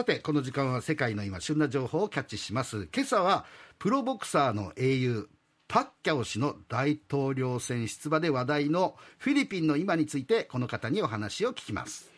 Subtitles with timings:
[0.00, 2.88] さてこの時間は世界の今旬な情報をキャッチします。
[2.90, 3.44] 今朝は
[3.78, 5.28] プロボクサーの英雄
[5.68, 12.10] パッキャオ氏の大統領選出馬で話題のフィリピンの今についてこの方にお話を聞きます。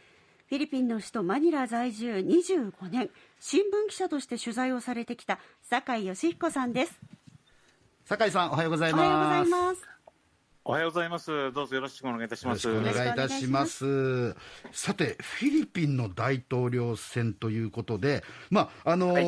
[0.48, 3.10] フィリピンの首都マニラ在住25年
[3.40, 7.01] 新聞記者として取材をされてきた酒井義彦さんです。
[8.04, 9.44] 酒井さんおはようございま
[9.74, 9.92] す
[10.65, 11.53] おはようございます。
[11.53, 12.71] どうぞよろしくお願いいたします。
[12.71, 14.37] お願いいたします。
[14.71, 19.20] さて、フィリピンの大統領選ということで、まああのーは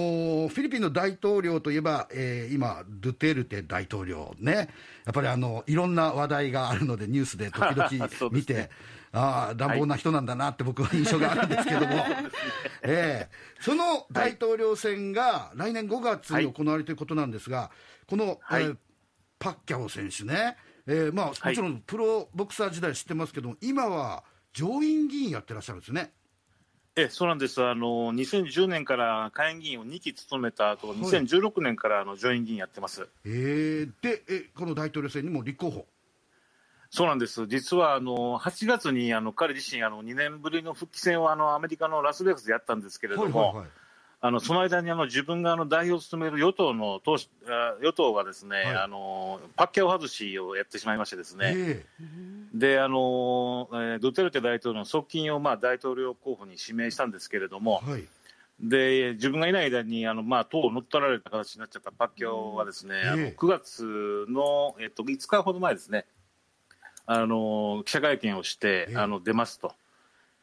[0.45, 4.69] い、フィリピンの大統領といえば、えー、今、ドゥテルテ大統領ね、
[5.05, 8.71] やっぱりあのいろんな話題があるので、ニュースで時々 見て、ね、
[9.11, 11.87] ああ、乱暴な人なんだなって僕は印象があるんですけども、
[12.83, 17.73] えー、その大統領選が来年5月に行われるということなんですが、
[18.07, 18.77] この、はい、えー、
[19.41, 26.13] パッキャオ選手ね、えーまあ、もちろんプロボクサー時代知ってますけども、今は上院議員やってらっしゃるんですね。
[26.97, 35.87] えそうなんです、あの2010年から下院議員を2期務めた後、はい、2016年からあの上院議員やってます、えー、でえ、この大統領選にも立候補。
[36.91, 43.69] そうなんです、実はあの8月にあの彼自身、あの2年ぶりの復帰戦をあのアメリカのラスベガスでやったんですけれども、はいはいはい
[44.27, 47.19] あのその間にあの自分があの代表を務める与党の党
[47.83, 58.05] 与党がですね、はい、あのパッキャオ外しをやってしまいましてですね、えー、であのドゥテルテ大統領の側近をまあ大統領候補に指名したんですけれども、はい、
[58.63, 66.07] で自分がいない間にあの、まあ、党を乗っ取られた形になっちゃったパッキャオはですね、えー、あの9月の、えっと、5日ほど前ですね
[67.05, 69.75] あの記者会見をして、えー、あの出ますと。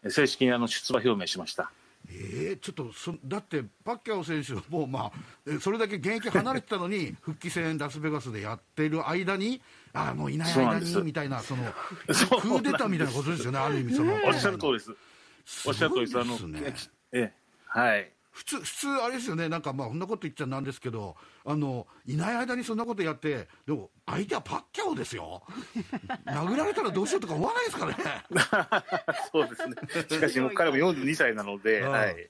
[0.09, 1.71] 正式にあの出馬表明しました。
[2.13, 9.61] えー、ちょっとそだって、パッキャオ選手はもう、まあ、それだけ現役離れてたのに、 復帰戦、ラスベガスでやってる間に、
[9.93, 11.63] ああ、もういない間にみたいな、その
[12.07, 14.91] クーデターみたいなことですよね、ある意味その、おっしゃる通りです。
[15.65, 16.19] おっしゃる通りです。
[16.19, 16.37] あの
[17.13, 17.33] え
[17.65, 21.15] はい普通、普通、あれですよね、なんかまあ、こんなこと言っちゃなんですけど、
[21.45, 25.43] あのいない間にそんなことやって、でも、相手はパッキャオですよ、
[26.25, 27.95] 殴られたらどうしようとか思わないですかね。
[29.31, 29.75] そうですね、
[30.09, 32.29] しかし、彼も42歳なので、はい。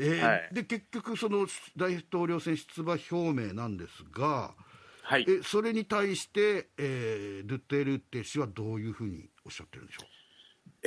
[0.00, 1.46] ーはい、で結局、その
[1.76, 4.54] 大統領選出馬表明なんですが、
[5.02, 10.17] はい、えそれに対して、えー、ドゥテルテ氏はどういうふうにおっしゃってるんでしょう？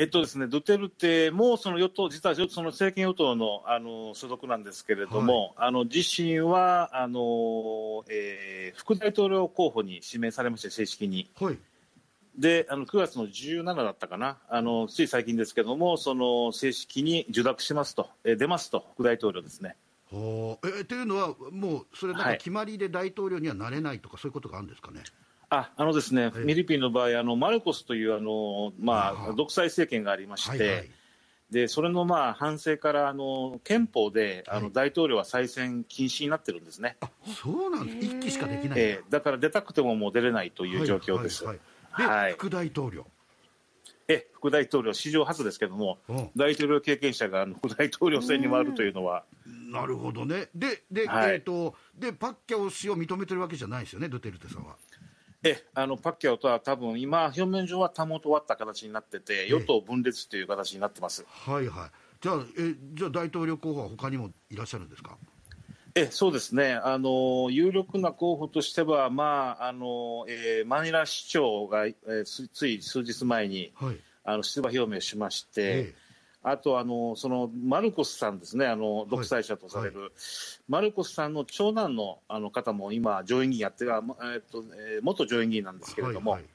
[0.01, 11.29] えっとですね、ドゥテルテもその与党、実はその政権与党のあの所属なんですけれども、はい、あの自身はあの、えー、副大統領候補に指名されまして、正式に。
[11.39, 11.57] はい、
[12.35, 14.39] であの9月の17だったかな。
[14.49, 19.75] あの、つい最近ですけれども、その正式に受諾しますと、えー、出ますと、副大統領ですね。
[20.11, 25.03] はえというのは、もうそれ、なんか決まりで大統領にはなれないとか、はい、そういうことがあるんですかね？
[25.53, 30.89] ああのですね、フィリピンの場合、あのマルコスというあの、まあ、独裁政権がありまして、はいはい、
[31.51, 36.95] でそれのまあ反省からあの憲法で、あの大統領は再選禁止になってるんですね。
[37.01, 41.43] あそうなんです、一期しかできない、えー、だから出たくてももう出れないという状況です。
[41.43, 41.59] はい。
[41.91, 43.05] はいはい、副大統領。
[44.07, 45.99] え副大統領、史上初ですけれども、
[46.35, 49.25] 大統領経験者が副大統領選に回るというのは。
[49.45, 54.75] なるほどね、で、ではい、えーと、でパッキャオ氏を認めてるわけじゃないですよね、ドゥテルテさんは。
[55.43, 61.89] えあのパッキャオとは多分今、表面上はたもとわった形になってて、与党分裂という形になってます、はいはい、
[62.21, 65.17] じゃあえ、じゃあ大統領候補は他にもいらっしゃるんですか？
[65.93, 66.73] えそうですね。
[66.73, 75.93] あの、有力な候補としては、まああのえー、マニラ市長が、えー、つい数日前に、はい、あの出馬表明しまして、え
[76.43, 80.03] あとあのそのマルコスさんですね、あの独裁者とされる、はい。
[80.05, 80.11] はい、
[80.67, 83.91] マルコスさんの長男のあの方も今、上院議員やってる、
[84.33, 86.49] えっとえー、元上院議員なんですけれども、はいはい、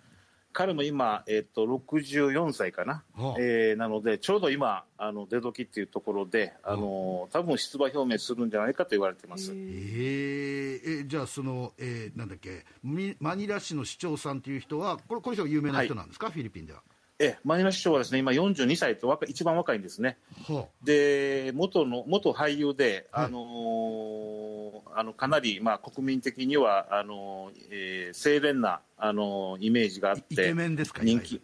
[0.53, 9.53] 彼も今、えっと、64歳かな、はあ、えー、なので、ちょうど今、あの出時っていうところで、あの多分出馬表明するんじゃないかと言われてます。
[9.53, 12.65] えー、えじゃあその、えー、なんだっけ、
[13.21, 16.83] マニラ市の市長さんという人は、これ、この人は有名な人なんですか、フィリピンでは。
[17.19, 31.41] えマニラ市長はですね今42歳と若一番若いんですね、はあ、で元の元俳優で、はい、あのー、あのかなり、まあ、国民的にはあのー、えー、清廉な、あのイメージがあってイケメンですか人気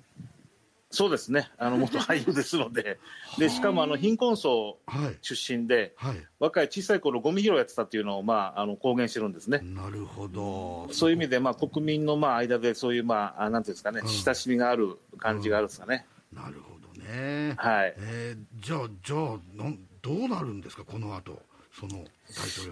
[0.93, 3.01] そうですね、あの元俳優ですので、
[3.39, 4.79] でしかもあの貧困層
[5.23, 6.17] 出身で、はい。
[6.17, 9.61] はい、若い小さい頃ゴミ拾いやってたっていうのを、まあ、あの公言してるんですね。
[9.63, 10.93] なるほど。
[10.93, 16.07] そういう意味で、まあ、国民のまあ間で、そういう、まあ、なんていうんですかね、うん、親しみがある感じがあるんですかね。
[16.31, 17.95] うん、なるほどね、はい。
[17.97, 21.41] えー、じゃあ、じゃあなんどうなるんですか、この後
[21.73, 22.05] その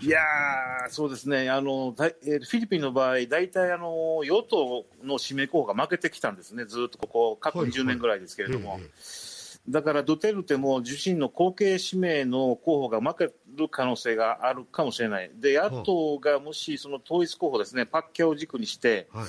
[0.03, 0.21] いや
[0.91, 1.51] そうですね。
[1.51, 8.71] あの、フィリピンの場合、大体あの与党の指名候補が負けてきたんですね、ずっとここ、過去20年ぐらいですけれども。
[8.71, 8.91] はいはい
[9.69, 19.27] だからドゥテルテも自身の後継指名の候補が負ける可能性があるかもしれない、で野党がもしその統一候補ですね、パッキャを軸にして、はい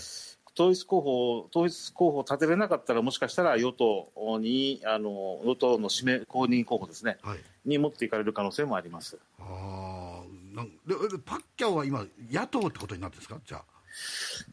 [0.58, 7.40] 統一候補統一候補を立てれなかったら、もしかしたら与党に、あの与党の指名公認候補ですね、はい。
[7.66, 9.18] に持っていかれる可能性もあります。
[9.40, 13.40] あーなんででパッキャオは今野党ってことになってるんですか？
[13.46, 13.64] じゃあ。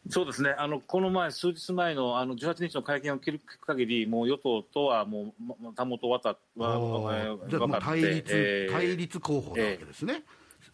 [0.09, 10.23] そうですね、あのこの前、数日前のあの18日の会見を聞く限り、もう与党とはもう、またもとわたはあえーじゃあもうー分かって対立、えー対立候補なわけですね、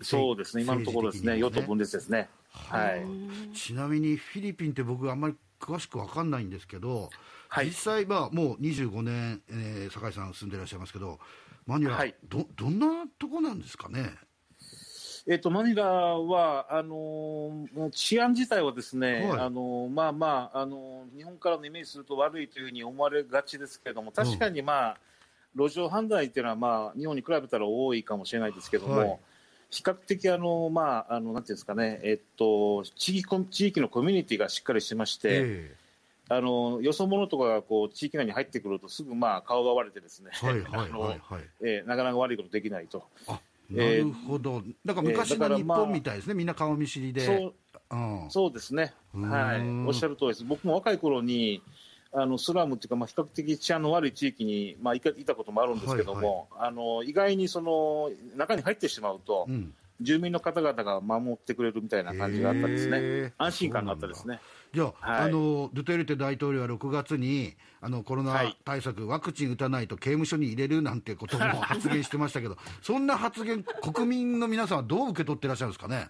[0.02, 2.30] そうですね、今のところですね、与党分裂裂ですね。
[2.50, 3.56] はい。
[3.56, 7.10] ちなみにフィリピンって僕あんまり詳しく分かんないんですけど、
[7.50, 7.68] はい。
[7.68, 11.20] 実際、まあ、もう25年、えー酒井さん住んでいらっしゃいますけど
[11.66, 12.16] マニラ、はい。
[12.28, 14.12] どどんなとこなんですかね？
[15.28, 19.40] えっと、マニラはあのー治安自体はですね、はい。
[19.40, 24.98] あのーまあまあ、あのー日本からのイメージすると悪いというふうに思われがちですけれども、確かに、まあ
[25.58, 29.20] 路上犯罪っていうのは、まあ、日本に比べたら多いかもしれないですけども、はい
[29.76, 35.76] 比較的あの、まあ、あのなんていうんですかね、えっと、地域地域のコミュニティがしっかりしてまして、え
[36.30, 40.32] あのよそ者とかがこう地域内に入ってくると、すぐまあ顔が割れてですね、
[41.86, 43.04] なかなか悪いことできないと。
[43.28, 43.40] あ
[43.70, 47.26] なるほど、だから昔の日本みたいですね、みんな顔見知りで。
[47.26, 47.54] そう
[47.92, 48.26] うん。
[48.30, 51.62] そうですね、はい、おっしゃる通りです、僕も若い頃に、
[52.16, 59.74] あのスラムっていうか、まあ、比較的治安の悪い地域に、まあ、いたこともあるんですけども、あの意外にその中に入ってしまうと、うん。
[60.02, 64.42] 住民の方々が守ってくれるみたいな感じがあったですね、安心感があったですね。
[64.74, 65.22] じゃあ,、はい。
[65.22, 68.58] あのドゥテルテ大統領は6月にあのコロナはい。
[68.66, 76.10] 対策、ワクチン打たないと刑務所に入れるなんてことも発言してましたけど、 そんな発言、国民の皆さんはどう受け取ってらっしゃるんですかね？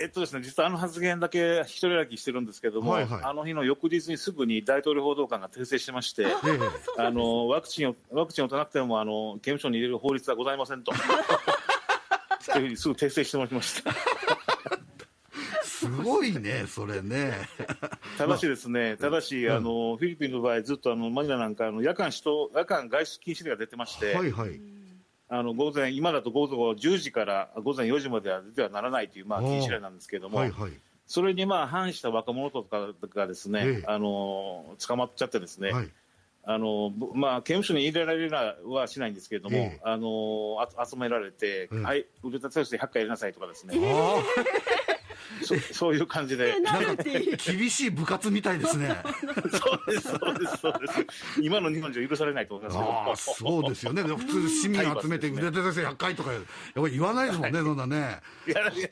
[0.00, 6.30] えっとですね、実はあの発言だけ一人歩きしてるんですけども、はいはいあの日の翌日にすぐに大統領報道官が訂正してまして、 ええ
[6.98, 10.92] あのワクチンをワクチンを打たなくてもあの刑務所に入れる法律はございませんと。
[12.52, 13.92] というふうにすぐ訂正してもらいました。
[15.62, 17.32] すごいね、それね。
[18.16, 24.60] ただしですね、ただし、あのフィリピンの場合、ずっとあのマニラなんかあの夜間人夜間外出禁止令が出てまして、はいはい。
[25.28, 30.72] あの午前今だと午後10時から午前4時までは出てはならないというまあ禁止令なんですけれども、はいはい。
[31.06, 33.84] それにまあ反した若者とかがですね、ええ。
[33.86, 35.88] あの捕まっちゃってですね、はい。
[36.48, 39.80] あのぼまあ、刑務所に入れられるはしないんですけれども、ええ。
[39.84, 44.22] あのあ集められて、えはい、腕立て伏せ100回やりなさいとかですね、あ
[45.42, 46.54] そ そういう感じで。
[46.66, 48.96] あ、なんか厳しい部活みたいですね。
[49.52, 51.06] そうです、そうです、そうです。
[51.40, 52.90] 今の日本じゃ許されないと思いますけど。
[52.90, 54.02] ああ、そうですよね。
[54.02, 56.42] 普通市民集めて腕立て伏せ100回とか、やっ
[56.74, 58.20] ぱり言わないですもんね、そんなね。
[58.46, 58.88] いやいやいや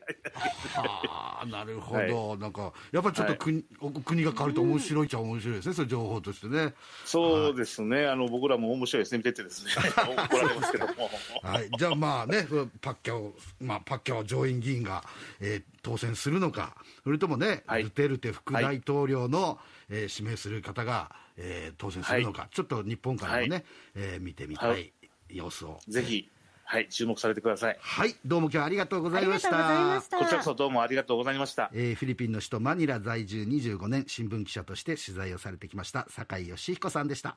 [0.76, 3.64] ああ、なるほど、なんか、やっぱりちょっと国,、
[4.04, 6.74] 国が変わると面白いっちゃ面白いですね、そういう情報としてね。
[7.04, 11.10] そうですね、あの僕らも面白いですね、見ててですね、怒られますけども。
[11.42, 12.46] はい、じゃあまあね、
[12.80, 15.04] パッキャオ、まあ、パッキャオ上院議員が、
[15.40, 17.82] えー当選するのか、それともね、はい。
[17.82, 19.58] ドゥテルテ副大統領の、
[19.88, 23.64] えー指名する方が、えー当選するのか、ちょっと日本からもね、はい。
[23.96, 24.92] えー見てみたはい。
[25.30, 25.78] い様子を。
[25.88, 26.30] ぜひ、
[26.64, 27.78] はい、注目されてください。
[27.80, 30.08] はい、どうも今日はありがとうございましありがとうございまたし。
[30.10, 30.18] た。
[30.18, 31.70] こちらこそどうもありがとうございました。
[31.72, 37.36] えーフィリピンの首都マニラ在住25年新聞記者として取材をされてきました酒井義彦さんでした